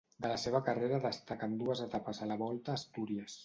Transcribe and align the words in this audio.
De 0.25 0.29
la 0.29 0.37
seva 0.43 0.61
carrera 0.69 0.99
destaquen 1.03 1.55
dues 1.61 1.85
etapes 1.87 2.25
a 2.27 2.33
la 2.33 2.41
Volta 2.43 2.77
a 2.77 2.83
Astúries. 2.83 3.39